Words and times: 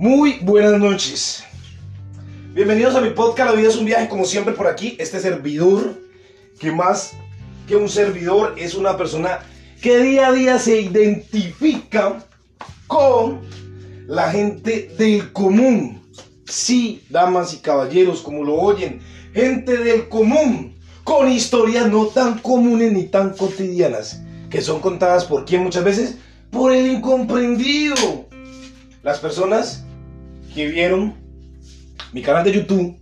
Muy 0.00 0.38
buenas 0.40 0.80
noches. 0.80 1.44
Bienvenidos 2.54 2.94
a 2.94 3.02
mi 3.02 3.10
podcast 3.10 3.50
La 3.50 3.54
vida 3.54 3.68
es 3.68 3.76
un 3.76 3.84
viaje, 3.84 4.08
como 4.08 4.24
siempre 4.24 4.54
por 4.54 4.66
aquí. 4.66 4.96
Este 4.98 5.20
servidor, 5.20 5.94
que 6.58 6.72
más 6.72 7.12
que 7.68 7.76
un 7.76 7.86
servidor, 7.86 8.54
es 8.56 8.74
una 8.74 8.96
persona 8.96 9.40
que 9.82 9.98
día 9.98 10.28
a 10.28 10.32
día 10.32 10.58
se 10.58 10.80
identifica 10.80 12.24
con 12.86 13.42
la 14.06 14.30
gente 14.30 14.90
del 14.96 15.34
común. 15.34 16.02
Sí, 16.46 17.04
damas 17.10 17.52
y 17.52 17.58
caballeros, 17.58 18.22
como 18.22 18.42
lo 18.42 18.54
oyen, 18.54 19.02
gente 19.34 19.76
del 19.76 20.08
común, 20.08 20.78
con 21.04 21.30
historias 21.30 21.88
no 21.90 22.06
tan 22.06 22.38
comunes 22.38 22.90
ni 22.90 23.04
tan 23.04 23.36
cotidianas, 23.36 24.22
que 24.48 24.62
son 24.62 24.80
contadas 24.80 25.26
por 25.26 25.44
quién 25.44 25.62
muchas 25.62 25.84
veces, 25.84 26.16
por 26.50 26.72
el 26.72 26.86
incomprendido. 26.86 28.30
Las 29.02 29.18
personas 29.18 29.84
que 30.54 30.66
vieron 30.68 31.14
mi 32.12 32.22
canal 32.22 32.44
de 32.44 32.52
YouTube, 32.52 32.96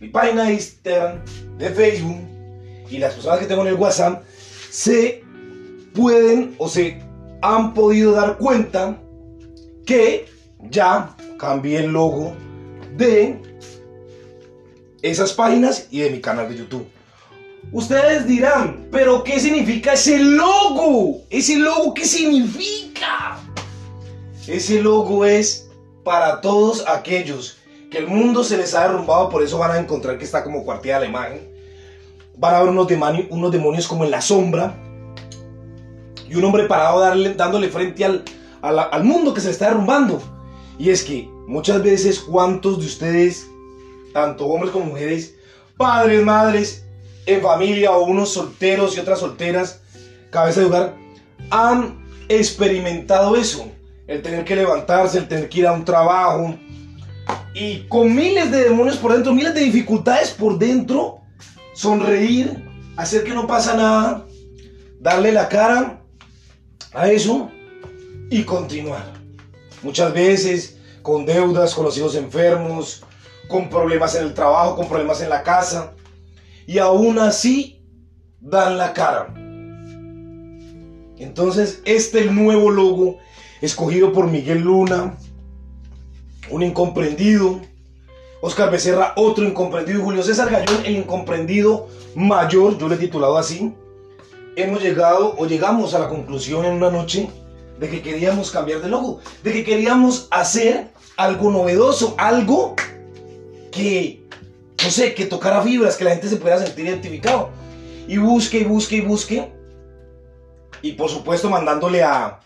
mi 0.00 0.08
página 0.08 0.44
de 0.44 0.54
Instagram, 0.54 1.24
de 1.58 1.70
Facebook 1.70 2.20
y 2.90 2.98
las 2.98 3.14
personas 3.14 3.38
que 3.40 3.46
tengo 3.46 3.62
en 3.62 3.68
el 3.68 3.74
WhatsApp 3.74 4.22
se 4.70 5.24
pueden 5.94 6.54
o 6.58 6.68
se 6.68 7.00
han 7.42 7.72
podido 7.74 8.12
dar 8.12 8.36
cuenta 8.38 9.00
que 9.86 10.26
ya 10.70 11.16
cambié 11.38 11.78
el 11.80 11.92
logo 11.92 12.34
de 12.96 13.40
esas 15.02 15.32
páginas 15.32 15.88
y 15.90 16.00
de 16.00 16.10
mi 16.10 16.20
canal 16.20 16.48
de 16.48 16.56
YouTube. 16.56 16.86
Ustedes 17.72 18.26
dirán, 18.26 18.88
pero 18.92 19.24
¿qué 19.24 19.40
significa 19.40 19.94
ese 19.94 20.18
logo? 20.18 21.22
¿Ese 21.30 21.56
logo 21.56 21.94
qué 21.94 22.04
significa? 22.04 23.38
Ese 24.46 24.82
logo 24.82 25.24
es 25.24 25.65
para 26.06 26.40
todos 26.40 26.84
aquellos 26.86 27.58
que 27.90 27.98
el 27.98 28.06
mundo 28.06 28.44
se 28.44 28.56
les 28.56 28.76
ha 28.76 28.82
derrumbado, 28.82 29.28
por 29.28 29.42
eso 29.42 29.58
van 29.58 29.72
a 29.72 29.78
encontrar 29.80 30.16
que 30.18 30.24
está 30.24 30.44
como 30.44 30.64
cuarteada 30.64 31.00
la 31.00 31.06
imagen. 31.06 31.40
Van 32.36 32.54
a 32.54 32.60
ver 32.60 32.68
unos 32.68 32.86
demonios, 32.86 33.26
unos 33.28 33.50
demonios 33.50 33.88
como 33.88 34.04
en 34.04 34.12
la 34.12 34.20
sombra 34.20 34.76
y 36.28 36.36
un 36.36 36.44
hombre 36.44 36.66
parado 36.66 37.00
dándole 37.00 37.68
frente 37.70 38.04
al, 38.04 38.22
al 38.62 39.02
mundo 39.02 39.34
que 39.34 39.40
se 39.40 39.48
le 39.48 39.52
está 39.54 39.66
derrumbando. 39.66 40.22
Y 40.78 40.90
es 40.90 41.02
que 41.02 41.28
muchas 41.48 41.82
veces, 41.82 42.20
¿cuántos 42.20 42.78
de 42.78 42.86
ustedes, 42.86 43.48
tanto 44.12 44.46
hombres 44.46 44.70
como 44.70 44.84
mujeres, 44.84 45.34
padres, 45.76 46.22
madres, 46.22 46.84
en 47.26 47.42
familia 47.42 47.90
o 47.90 48.04
unos 48.04 48.28
solteros 48.28 48.96
y 48.96 49.00
otras 49.00 49.18
solteras, 49.18 49.80
cabeza 50.30 50.60
de 50.60 50.66
hogar, 50.66 50.94
han 51.50 52.06
experimentado 52.28 53.34
eso? 53.34 53.72
El 54.06 54.22
tener 54.22 54.44
que 54.44 54.56
levantarse, 54.56 55.18
el 55.18 55.28
tener 55.28 55.48
que 55.48 55.60
ir 55.60 55.66
a 55.66 55.72
un 55.72 55.84
trabajo. 55.84 56.54
Y 57.54 57.86
con 57.88 58.14
miles 58.14 58.50
de 58.50 58.64
demonios 58.64 58.96
por 58.96 59.12
dentro, 59.12 59.32
miles 59.32 59.54
de 59.54 59.60
dificultades 59.60 60.30
por 60.30 60.58
dentro, 60.58 61.22
sonreír, 61.74 62.64
hacer 62.96 63.24
que 63.24 63.34
no 63.34 63.46
pasa 63.46 63.76
nada, 63.76 64.26
darle 65.00 65.32
la 65.32 65.48
cara 65.48 66.02
a 66.92 67.10
eso 67.10 67.50
y 68.30 68.42
continuar. 68.42 69.12
Muchas 69.82 70.12
veces 70.12 70.78
con 71.02 71.24
deudas, 71.24 71.74
con 71.74 71.84
los 71.84 71.96
hijos 71.96 72.14
enfermos, 72.16 73.04
con 73.48 73.68
problemas 73.68 74.14
en 74.16 74.24
el 74.24 74.34
trabajo, 74.34 74.76
con 74.76 74.88
problemas 74.88 75.20
en 75.20 75.30
la 75.30 75.42
casa. 75.42 75.92
Y 76.66 76.78
aún 76.78 77.18
así 77.18 77.80
dan 78.40 78.76
la 78.76 78.92
cara. 78.92 79.32
Entonces, 81.18 81.80
este 81.84 82.24
nuevo 82.26 82.70
logo 82.70 83.18
escogido 83.60 84.12
por 84.12 84.26
Miguel 84.26 84.60
Luna, 84.60 85.16
un 86.50 86.62
incomprendido, 86.62 87.60
Oscar 88.40 88.70
Becerra, 88.70 89.12
otro 89.16 89.44
incomprendido, 89.44 90.02
Julio 90.02 90.22
César 90.22 90.50
Gallón, 90.50 90.84
el 90.84 90.96
incomprendido 90.96 91.88
mayor, 92.14 92.78
yo 92.78 92.88
le 92.88 92.96
he 92.96 92.98
titulado 92.98 93.36
así, 93.38 93.74
hemos 94.56 94.82
llegado 94.82 95.34
o 95.38 95.46
llegamos 95.46 95.94
a 95.94 95.98
la 95.98 96.08
conclusión 96.08 96.64
en 96.64 96.74
una 96.74 96.90
noche 96.90 97.28
de 97.78 97.88
que 97.88 98.02
queríamos 98.02 98.50
cambiar 98.50 98.80
de 98.80 98.88
logo, 98.88 99.20
de 99.42 99.52
que 99.52 99.64
queríamos 99.64 100.28
hacer 100.30 100.88
algo 101.16 101.50
novedoso, 101.50 102.14
algo 102.18 102.74
que, 103.70 104.24
no 104.82 104.90
sé, 104.90 105.14
que 105.14 105.26
tocara 105.26 105.62
fibras, 105.62 105.96
que 105.96 106.04
la 106.04 106.12
gente 106.12 106.28
se 106.28 106.36
pueda 106.36 106.58
sentir 106.64 106.86
identificado. 106.86 107.50
Y 108.08 108.18
busque 108.18 108.64
busque 108.64 109.02
busque. 109.02 109.52
Y 110.80 110.92
por 110.92 111.10
supuesto 111.10 111.50
mandándole 111.50 112.02
a, 112.02 112.40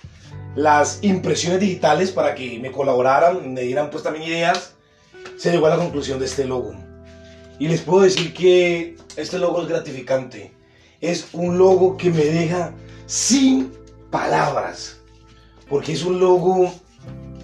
las 0.55 0.99
impresiones 1.03 1.61
digitales 1.61 2.11
para 2.11 2.35
que 2.35 2.59
me 2.59 2.73
colaboraran, 2.73 3.53
me 3.53 3.63
dieran 3.63 3.91
pues 3.91 4.03
también 4.03 4.27
ideas, 4.27 4.75
se 5.37 5.51
llegó 5.51 5.67
a 5.67 5.71
la 5.71 5.77
conclusión 5.77 6.19
de 6.19 6.27
este 6.27 6.45
logo. 6.45 6.75
Y 7.59 7.69
les 7.69 7.83
puedo 7.83 8.03
decir 8.03 8.33
que 8.33 8.97
este 9.17 9.39
logo 9.39 9.63
es 9.63 9.69
gratificante. 9.69 10.53
Es 11.01 11.29
un 11.33 11.59
logo 11.59 11.97
que 11.97 12.11
me 12.11 12.25
deja 12.25 12.73
sin 13.07 13.73
palabras. 14.11 14.99
Porque 15.69 15.93
es 15.93 16.03
un 16.03 16.19
logo 16.19 16.73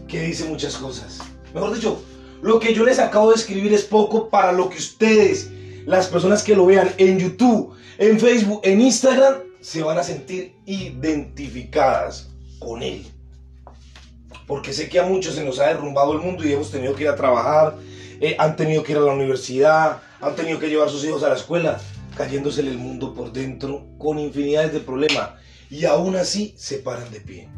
que 0.08 0.22
dice 0.22 0.44
muchas 0.44 0.76
cosas. 0.76 1.20
Mejor 1.54 1.74
dicho, 1.74 2.02
lo 2.42 2.58
que 2.58 2.74
yo 2.74 2.84
les 2.84 2.98
acabo 2.98 3.30
de 3.30 3.36
escribir 3.36 3.72
es 3.72 3.84
poco 3.84 4.30
para 4.30 4.52
lo 4.52 4.68
que 4.68 4.78
ustedes, 4.78 5.50
las 5.84 6.06
personas 6.08 6.42
que 6.42 6.56
lo 6.56 6.66
vean 6.66 6.90
en 6.96 7.18
YouTube, 7.18 7.74
en 7.98 8.18
Facebook, 8.18 8.60
en 8.64 8.80
Instagram, 8.80 9.36
se 9.60 9.82
van 9.82 9.98
a 9.98 10.02
sentir 10.02 10.54
identificadas 10.64 12.35
con 12.66 12.82
Él. 12.82 13.06
Porque 14.46 14.72
sé 14.72 14.88
que 14.88 14.98
a 14.98 15.04
muchos 15.04 15.36
se 15.36 15.44
nos 15.44 15.60
ha 15.60 15.68
derrumbado 15.68 16.12
el 16.12 16.18
mundo 16.18 16.44
y 16.44 16.52
hemos 16.52 16.70
tenido 16.70 16.94
que 16.94 17.04
ir 17.04 17.08
a 17.08 17.16
trabajar, 17.16 17.76
eh, 18.20 18.34
han 18.38 18.56
tenido 18.56 18.82
que 18.82 18.92
ir 18.92 18.98
a 18.98 19.02
la 19.02 19.12
universidad, 19.12 20.02
han 20.20 20.34
tenido 20.34 20.58
que 20.58 20.68
llevar 20.68 20.88
a 20.88 20.90
sus 20.90 21.04
hijos 21.04 21.22
a 21.22 21.28
la 21.28 21.36
escuela, 21.36 21.80
cayéndose 22.16 22.62
el 22.62 22.76
mundo 22.76 23.14
por 23.14 23.32
dentro 23.32 23.86
con 23.98 24.18
infinidades 24.18 24.72
de 24.72 24.80
problemas. 24.80 25.30
Y 25.70 25.84
aún 25.84 26.16
así 26.16 26.54
se 26.56 26.78
paran 26.78 27.10
de 27.12 27.20
pie. 27.20 27.48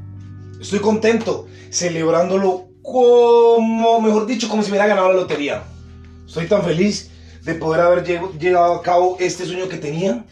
Estoy 0.60 0.80
contento, 0.80 1.47
celebrándolo 1.70 2.68
como, 2.82 4.00
mejor 4.00 4.26
dicho, 4.26 4.48
como 4.48 4.62
si 4.62 4.70
me 4.70 4.76
hubiera 4.76 4.88
ganado 4.88 5.08
la 5.08 5.20
lotería. 5.20 5.62
Estoy 6.26 6.47
tan 6.47 6.62
feliz 6.62 7.10
de 7.42 7.54
poder 7.54 7.80
haber 7.80 8.04
llevado 8.38 8.74
a 8.74 8.82
cabo 8.82 9.16
este 9.20 9.47
sueño 9.47 9.68
que 9.68 9.76
tenía, 9.76 10.24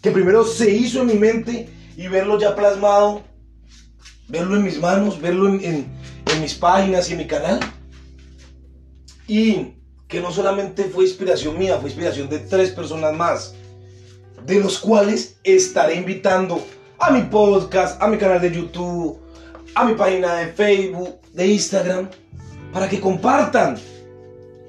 que 0.00 0.10
primero 0.10 0.44
se 0.44 0.70
hizo 0.70 1.00
en 1.00 1.06
mi 1.08 1.14
mente 1.14 1.68
y 1.96 2.08
verlo 2.08 2.38
ya 2.38 2.54
plasmado 2.54 3.22
verlo 4.28 4.56
en 4.56 4.64
mis 4.64 4.78
manos, 4.78 5.20
verlo 5.20 5.48
en, 5.48 5.86
mis 6.40 6.54
páginas 6.54 7.08
y 7.08 7.12
en 7.12 7.18
mi 7.18 7.26
canal. 7.26 7.60
Y 9.26 9.74
que 10.08 10.20
no 10.20 10.32
solamente 10.32 10.84
fue 10.84 11.04
inspiración 11.04 11.58
mía, 11.58 11.78
fue 11.78 11.90
inspiración 11.90 12.28
de 12.28 12.40
tres 12.40 12.70
personas 12.70 13.14
más, 13.14 13.54
de 14.44 14.60
los 14.60 14.78
cuales 14.78 15.36
estaré 15.44 15.94
invitando 15.94 16.64
a 16.98 17.10
mi 17.10 17.22
podcast, 17.22 18.00
a 18.02 18.08
mi 18.08 18.18
canal 18.18 18.40
de 18.40 18.52
YouTube, 18.52 19.18
a 19.74 19.84
mi 19.84 19.94
página 19.94 20.34
de 20.36 20.52
Facebook, 20.52 21.18
de 21.32 21.46
Instagram, 21.46 22.08
para 22.72 22.88
que 22.88 23.00
compartan 23.00 23.78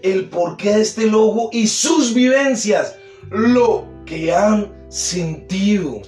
el 0.02 0.30
porqué 0.30 0.76
de 0.76 0.82
este 0.82 1.08
logo 1.08 1.50
y 1.52 1.68
sus 1.68 2.14
vivencias, 2.14 2.96
lo 3.32 3.86
que 4.06 4.34
han 4.34 4.72
sentido, 4.90 6.02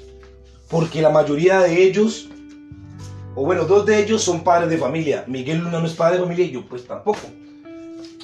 porque 0.69 1.01
la 1.01 1.09
mayoría 1.09 1.59
de 1.61 1.83
ellos 1.83 2.29
o 3.39 3.45
bueno, 3.45 3.65
dos 3.65 3.85
de 3.85 4.01
ellos 4.01 4.23
son 4.23 4.43
padres 4.43 4.67
de 4.67 4.79
familia. 4.79 5.23
Miguel 5.27 5.59
Luna 5.59 5.79
no 5.79 5.85
es 5.85 5.93
padre 5.93 6.17
de 6.17 6.23
familia 6.23 6.45
y 6.45 6.51
yo 6.51 6.65
pues 6.67 6.87
tampoco. 6.87 7.19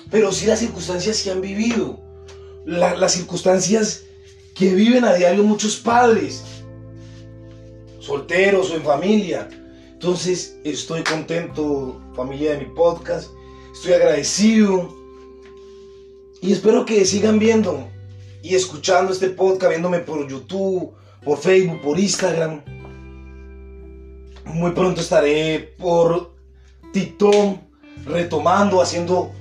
Pero 0.09 0.31
sí 0.31 0.47
las 0.47 0.57
circunstancias 0.57 1.21
que 1.21 1.29
han 1.29 1.39
vivido, 1.39 1.99
las 2.65 3.11
circunstancias 3.11 4.05
que 4.55 4.73
viven 4.73 5.03
a 5.03 5.13
diario 5.13 5.43
muchos 5.43 5.75
padres, 5.75 6.43
solteros 7.99 8.71
o 8.71 8.75
en 8.75 8.81
familia. 8.81 9.49
Entonces 9.91 10.57
estoy 10.63 11.03
contento, 11.03 12.01
familia 12.15 12.53
de 12.53 12.65
mi 12.65 12.73
podcast, 12.73 13.29
estoy 13.71 13.93
agradecido 13.93 14.97
y 16.41 16.53
espero 16.53 16.85
que 16.85 17.05
sigan 17.05 17.37
viendo 17.37 17.87
y 18.41 18.55
escuchando 18.55 19.13
este 19.13 19.29
podcast, 19.29 19.69
viéndome 19.69 19.99
por 19.99 20.27
YouTube, 20.27 20.91
por 21.23 21.37
Facebook, 21.37 21.81
por 21.81 21.99
Instagram 21.99 22.72
muy 24.45 24.71
pronto 24.71 25.01
estaré 25.01 25.73
por 25.77 26.33
TikTok 26.91 27.57
retomando, 28.05 28.81
haciendo 28.81 29.31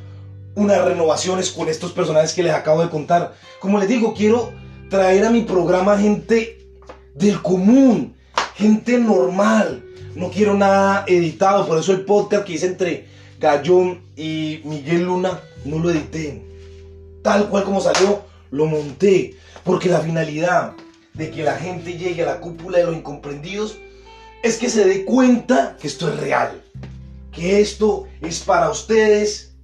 unas 0.54 0.84
renovaciones 0.84 1.50
con 1.50 1.68
estos 1.68 1.92
personajes 1.92 2.32
que 2.34 2.42
les 2.42 2.52
acabo 2.52 2.82
de 2.82 2.90
contar. 2.90 3.34
Como 3.60 3.78
les 3.78 3.88
digo, 3.88 4.14
quiero 4.14 4.52
traer 4.90 5.24
a 5.24 5.30
mi 5.30 5.42
programa 5.42 5.98
gente 5.98 6.66
del 7.14 7.40
común, 7.42 8.14
gente 8.54 8.98
normal. 8.98 9.84
No 10.14 10.30
quiero 10.30 10.54
nada 10.54 11.04
editado, 11.06 11.66
por 11.66 11.78
eso 11.78 11.92
el 11.92 12.04
podcast 12.04 12.44
que 12.44 12.52
hice 12.52 12.66
entre 12.66 13.06
Gallón 13.40 14.02
y 14.16 14.60
Miguel 14.64 15.04
Luna 15.04 15.40
no 15.64 15.78
lo 15.78 15.90
edité. 15.90 16.42
Tal 17.22 17.48
cual 17.48 17.64
como 17.64 17.80
salió, 17.80 18.22
lo 18.50 18.66
monté. 18.66 19.34
Porque 19.64 19.88
la 19.88 20.00
finalidad 20.00 20.74
de 21.14 21.30
que 21.30 21.42
la 21.42 21.56
gente 21.56 21.96
llegue 21.96 22.22
a 22.22 22.26
la 22.26 22.40
cúpula 22.40 22.78
de 22.78 22.84
los 22.84 22.96
incomprendidos 22.96 23.78
es 24.42 24.56
que 24.56 24.68
se 24.68 24.84
dé 24.84 25.04
cuenta 25.04 25.76
que 25.80 25.86
esto 25.86 26.12
es 26.12 26.20
real. 26.20 26.58
que 27.30 27.60
esto 27.60 28.06
es 28.20 28.40
para 28.40 28.70
ustedes 28.70 29.54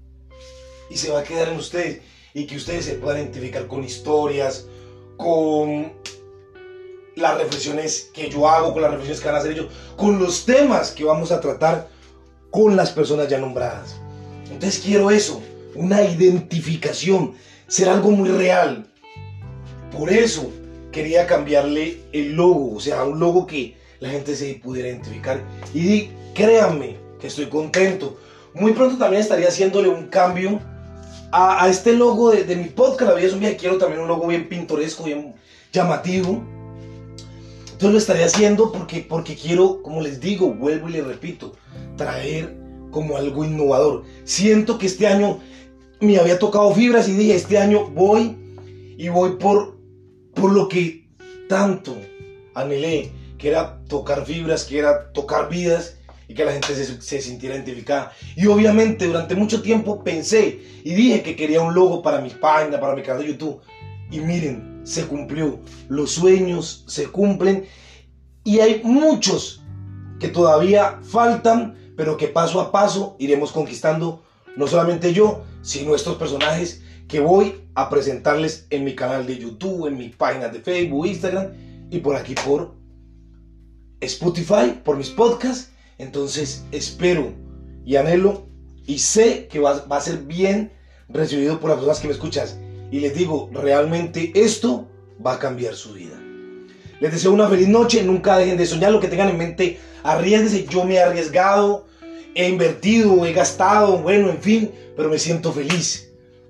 y 0.89 0.97
se 0.97 1.11
va 1.11 1.21
a 1.21 1.23
quedar 1.23 1.49
en 1.49 1.59
ustedes 1.59 2.01
y 2.33 2.47
que 2.47 2.57
ustedes 2.57 2.87
se 2.87 2.95
puedan 2.95 3.21
identificar 3.21 3.67
con 3.67 3.85
historias, 3.85 4.67
con 5.19 5.93
las 7.15 7.37
reflexiones 7.37 8.11
que 8.15 8.31
yo 8.31 8.49
hago, 8.49 8.73
con 8.73 8.81
las 8.81 8.93
reflexiones 8.93 9.21
que 9.21 9.27
van 9.27 9.35
a 9.35 9.39
hacer 9.41 9.53
ellos, 9.53 9.67
con 9.99 10.19
los 10.19 10.47
temas 10.47 10.93
que 10.93 11.05
vamos 11.05 11.31
a 11.31 11.41
tratar 11.41 11.89
con 12.51 12.75
las 12.75 12.91
personas 12.91 13.29
ya 13.29 13.39
nombradas. 13.39 13.97
Entonces 14.51 14.81
quiero 14.83 15.11
eso, 15.11 15.43
una 15.75 16.03
identificación, 16.03 17.35
ser 17.67 17.91
algo 17.91 18.11
muy 18.13 18.31
real. 18.31 18.91
Por 19.95 20.11
eso 20.11 20.51
quería 20.91 21.27
cambiarle 21.27 22.01
el 22.13 22.33
logo, 22.33 22.77
o 22.77 22.81
sea, 22.81 23.05
un 23.05 23.21
logo 23.21 23.47
que 23.47 23.77
la 24.01 24.11
gente 24.11 24.35
se 24.37 24.55
pudiera 24.55 24.89
identificar. 24.89 25.43
Y 25.75 26.11
créanme 26.35 26.97
que 27.21 27.27
estoy 27.27 27.47
contento. 27.47 28.19
Muy 28.55 28.73
pronto 28.73 28.97
también 28.97 29.23
estaría 29.23 29.49
haciéndole 29.49 29.89
un 29.89 30.07
cambio 30.07 30.61
a, 31.33 31.69
este 31.69 31.93
logo 31.93 32.31
de, 32.31 32.57
mi 32.57 32.69
podcast. 32.69 33.11
La 33.11 33.17
vida 33.17 33.29
es 33.29 33.35
un 33.35 33.41
quiero 33.57 33.79
también 33.79 34.01
un 34.01 34.09
logo 34.09 34.27
bien 34.27 34.49
pintoresco, 34.49 35.05
bien 35.05 35.35
llamativo. 35.73 36.43
Entonces 37.65 37.93
lo 37.93 37.99
estaré 37.99 38.25
haciendo 38.25 38.73
porque, 38.73 39.07
porque 39.09 39.37
quiero, 39.37 39.83
como 39.83 40.01
les 40.01 40.21
digo, 40.21 40.53
vuelvo 40.53 40.89
y 40.89 40.93
les 40.93 41.07
repito, 41.07 41.55
traer 41.97 42.57
como 42.91 43.17
algo 43.17 43.45
innovador. 43.45 44.05
Siento 44.25 44.79
que 44.79 44.87
este 44.87 45.07
año 45.07 45.39
me 46.01 46.19
había 46.19 46.39
tocado 46.39 46.73
fibras 46.75 47.09
y 47.09 47.13
dije, 47.13 47.35
este 47.35 47.59
año 47.59 47.89
voy 47.91 48.37
y 48.97 49.09
voy 49.09 49.37
por, 49.37 49.79
por 50.35 50.53
lo 50.53 50.69
que 50.69 51.09
tanto 51.49 51.97
anhelé, 52.55 53.13
que 53.39 53.49
era 53.49 53.79
tocar 53.89 54.27
fibras, 54.27 54.65
que 54.65 54.79
era 54.79 55.13
tocar 55.13 55.49
vidas 55.49 55.97
y 56.27 56.35
que 56.35 56.45
la 56.45 56.53
gente 56.53 56.75
se, 56.75 57.01
se, 57.01 57.23
sintiera 57.23 57.55
identificada. 57.55 58.13
Y 58.37 58.47
obviamente 58.47 59.07
durante 59.07 59.35
mucho 59.35 59.63
tiempo 59.63 60.05
pensé 60.05 60.61
y 60.85 60.95
dije 60.95 61.23
que 61.23 61.37
quería 61.37 61.63
un 61.63 61.75
logo 61.75 62.03
para 62.03 62.21
mi 62.21 62.31
página, 62.31 62.79
para 62.79 62.95
mi 62.95 63.03
canal 63.03 63.23
de 63.23 63.29
YouTube. 63.29 63.61
Y 64.11 64.21
miren, 64.21 64.81
se 64.85 65.07
cumplió. 65.07 65.61
Los 65.89 66.13
sueños 66.13 66.85
se 66.87 67.07
cumplen 67.07 67.67
y 68.45 68.61
hay 68.61 68.83
muchos 68.83 69.63
que 70.19 70.29
todavía 70.29 70.99
faltan, 71.03 71.93
pero 71.97 72.17
que 72.17 72.29
paso 72.29 72.61
a 72.61 72.73
paso 72.73 73.17
iremos 73.19 73.53
conquistando, 73.53 74.23
no 74.57 74.67
solamente 74.67 75.13
yo, 75.13 75.45
sino 75.63 75.95
estos 75.95 76.17
personajes 76.17 76.83
que 77.07 77.21
voy 77.21 77.63
a 77.75 77.89
presentarles 77.89 78.67
en 78.71 78.85
mi 78.85 78.95
canal 78.95 79.27
de 79.27 79.39
YouTube, 79.39 79.87
en 79.87 79.97
mi 79.97 80.09
página 80.09 80.49
de 80.49 80.61
Facebook, 80.61 81.07
Instagram 81.07 81.53
y 81.91 81.99
por 81.99 82.17
aquí 82.17 82.35
por 82.35 82.78
Spotify, 84.01 84.81
por 84.85 84.97
mis 84.97 85.11
podcasts. 85.11 85.71
Entonces 85.99 86.65
espero 86.73 87.33
y 87.85 87.97
anhelo 87.97 88.47
y 88.87 88.99
sé 88.99 89.49
que 89.49 89.59
va, 89.59 89.85
va 89.87 89.97
a 89.97 90.01
ser 90.01 90.19
bien 90.19 90.73
recibido 91.09 91.59
por 91.61 91.71
las 91.71 91.79
personas 91.79 92.01
que 92.01 92.09
me 92.09 92.15
escuchas. 92.15 92.59
Y 92.91 93.01
les 93.01 93.15
digo, 93.15 93.51
realmente 93.53 94.33
esto 94.35 94.89
va 95.25 95.35
a 95.35 95.39
cambiar 95.39 95.75
su 95.75 95.93
vida. 95.93 96.19
Les 97.01 97.13
deseo 97.13 97.33
una 97.33 97.49
feliz 97.49 97.69
noche, 97.69 98.03
nunca 98.03 98.39
dejen 98.39 98.57
de 98.57 98.67
soñar 98.67 98.93
lo 98.93 99.01
que 99.01 99.09
tengan 99.09 99.29
en 99.29 99.39
mente, 99.39 99.79
arriesguense, 100.03 100.67
yo 100.69 100.85
me 100.85 100.95
he 100.95 101.01
arriesgado, 101.01 101.87
he 102.35 102.49
invertido, 102.49 103.25
he 103.25 103.33
gastado, 103.33 103.99
bueno, 103.99 104.31
en 104.31 104.39
fin, 104.39 104.71
pero 104.97 105.09
me 105.09 105.19
siento 105.19 105.53
feliz 105.53 106.09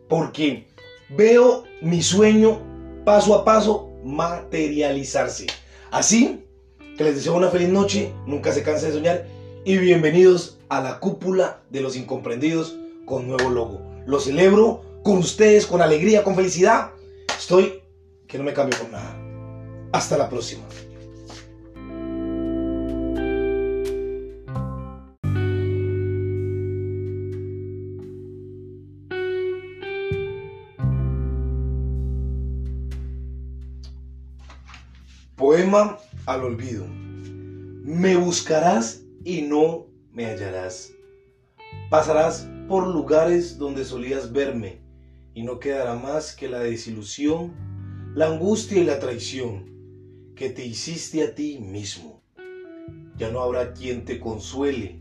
porque 0.08 0.66
veo 1.10 1.64
mi 1.80 2.02
sueño 2.02 2.60
paso 3.04 3.34
a 3.34 3.44
paso 3.44 3.90
materializarse. 4.04 5.46
Así 5.90 6.44
que 6.98 7.04
les 7.04 7.14
deseo 7.14 7.36
una 7.36 7.48
feliz 7.48 7.68
noche, 7.68 8.12
nunca 8.26 8.52
se 8.52 8.64
cansen 8.64 8.88
de 8.90 8.96
soñar 8.96 9.26
y 9.64 9.78
bienvenidos 9.78 10.58
a 10.68 10.82
la 10.82 10.98
cúpula 10.98 11.62
de 11.70 11.80
los 11.80 11.94
incomprendidos 11.94 12.76
con 13.06 13.28
nuevo 13.28 13.50
logo. 13.50 13.80
Lo 14.04 14.18
celebro 14.18 14.82
con 15.04 15.18
ustedes, 15.18 15.64
con 15.64 15.80
alegría, 15.80 16.24
con 16.24 16.34
felicidad. 16.34 16.90
Estoy 17.38 17.84
que 18.26 18.36
no 18.36 18.42
me 18.42 18.52
cambio 18.52 18.76
por 18.80 18.90
nada. 18.90 19.16
Hasta 19.92 20.18
la 20.18 20.28
próxima. 20.28 20.64
Poema 35.36 35.96
al 36.28 36.44
olvido. 36.44 36.86
Me 36.86 38.16
buscarás 38.16 39.02
y 39.24 39.42
no 39.42 39.86
me 40.12 40.26
hallarás. 40.26 40.92
Pasarás 41.88 42.46
por 42.68 42.86
lugares 42.86 43.56
donde 43.56 43.82
solías 43.86 44.30
verme 44.30 44.82
y 45.32 45.42
no 45.42 45.58
quedará 45.58 45.94
más 45.94 46.36
que 46.36 46.50
la 46.50 46.58
desilusión, 46.58 47.54
la 48.14 48.26
angustia 48.26 48.76
y 48.76 48.84
la 48.84 48.98
traición 48.98 50.34
que 50.36 50.50
te 50.50 50.66
hiciste 50.66 51.24
a 51.24 51.34
ti 51.34 51.60
mismo. 51.60 52.22
Ya 53.16 53.30
no 53.30 53.40
habrá 53.40 53.72
quien 53.72 54.04
te 54.04 54.20
consuele, 54.20 55.00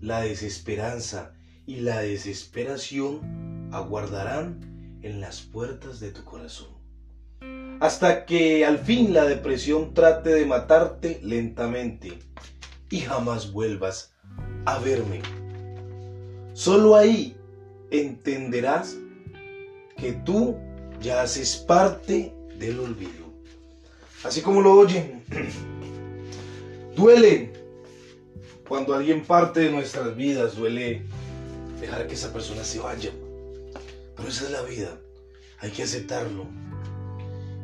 la 0.00 0.20
desesperanza 0.20 1.34
y 1.66 1.80
la 1.80 2.02
desesperación 2.02 3.68
aguardarán 3.72 5.00
en 5.02 5.20
las 5.20 5.40
puertas 5.40 5.98
de 5.98 6.12
tu 6.12 6.22
corazón. 6.22 6.77
Hasta 7.80 8.26
que 8.26 8.64
al 8.66 8.78
fin 8.78 9.14
la 9.14 9.24
depresión 9.24 9.94
trate 9.94 10.30
de 10.30 10.44
matarte 10.46 11.20
lentamente 11.22 12.18
y 12.90 13.00
jamás 13.00 13.52
vuelvas 13.52 14.14
a 14.64 14.80
verme. 14.80 15.22
Solo 16.54 16.96
ahí 16.96 17.36
entenderás 17.92 18.96
que 19.96 20.12
tú 20.12 20.56
ya 21.00 21.22
haces 21.22 21.56
parte 21.56 22.34
del 22.58 22.80
olvido. 22.80 23.32
Así 24.24 24.42
como 24.42 24.60
lo 24.60 24.72
oyen, 24.72 25.22
duele 26.96 27.52
cuando 28.66 28.94
alguien 28.94 29.24
parte 29.24 29.60
de 29.60 29.70
nuestras 29.70 30.16
vidas, 30.16 30.56
duele 30.56 31.02
dejar 31.80 32.08
que 32.08 32.14
esa 32.14 32.32
persona 32.32 32.64
se 32.64 32.80
vaya. 32.80 33.12
Pero 34.16 34.28
esa 34.28 34.46
es 34.46 34.50
la 34.50 34.62
vida, 34.62 34.98
hay 35.60 35.70
que 35.70 35.84
aceptarlo 35.84 36.67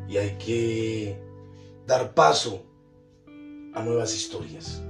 y 0.07 0.17
hay 0.17 0.37
que 0.37 1.17
dar 1.85 2.13
paso 2.13 2.63
a 3.73 3.83
nuevas 3.83 4.13
historias. 4.15 4.81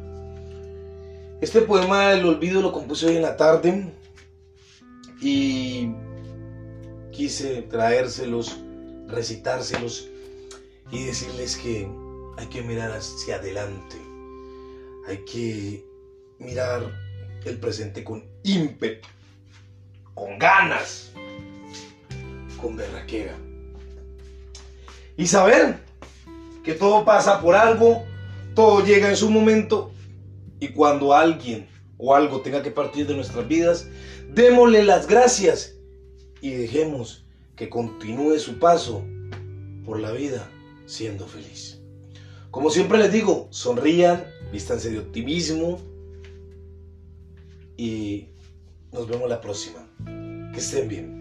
Este 1.42 1.62
poema 1.62 2.10
del 2.10 2.26
olvido 2.26 2.62
lo 2.62 2.72
compuse 2.72 3.08
hoy 3.08 3.18
en 3.18 3.22
la 3.22 3.36
tarde 3.36 3.92
y 5.22 5.92
quise 7.12 7.64
traérselos, 7.64 8.58
recitárselos 9.08 10.08
y 10.92 11.04
decirles 11.06 11.58
que 11.58 11.88
hay 12.38 12.48
que 12.48 12.62
mirar 12.62 12.92
hacia 12.92 13.36
adelante, 13.36 13.98
hay 15.08 15.18
que 15.26 15.86
mirar 16.40 16.92
el 17.46 17.60
presente 17.60 18.04
con 18.04 18.24
ímpetu, 18.44 19.08
con 20.14 20.38
ganas, 20.40 21.12
con 22.62 22.76
berraquera. 22.76 23.38
Y 25.18 25.28
saber 25.28 25.80
que 26.64 26.74
todo 26.74 27.06
pasa 27.06 27.42
por 27.42 27.56
algo, 27.56 28.04
todo 28.54 28.84
llega 28.84 29.10
en 29.10 29.16
su 29.16 29.30
momento 29.30 29.92
y 30.60 30.70
cuando 30.70 31.14
alguien 31.14 31.68
o 31.98 32.16
algo 32.16 32.42
tenga 32.42 32.62
que 32.62 32.72
partir 32.72 33.08
de 33.08 33.16
nuestras 33.16 33.48
vidas, 33.48 33.88
démosle 34.34 34.84
las 34.84 35.08
gracias 35.08 35.76
y 36.42 36.52
dejemos 36.52 37.26
que 37.56 37.70
continúe 37.70 38.38
su 38.40 38.60
paso 38.60 39.04
por 39.86 40.00
la 40.00 40.12
vida 40.12 40.50
siendo 40.86 41.28
feliz. 41.28 41.80
Como 42.52 42.70
siempre 42.70 42.98
les 42.98 43.12
digo, 43.12 43.48
sonrían, 43.52 44.26
vístanse 44.52 44.90
de 44.90 45.00
optimismo 45.00 45.80
y 47.78 48.28
nos 48.92 49.08
vemos 49.08 49.30
la 49.30 49.42
próxima. 49.42 49.88
Que 50.54 50.60
estén 50.60 50.88
bien. 50.88 51.15